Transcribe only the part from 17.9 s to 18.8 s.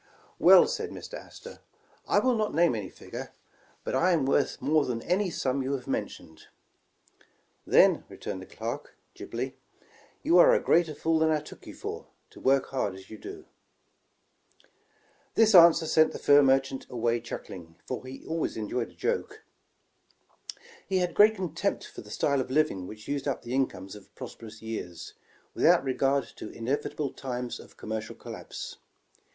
he always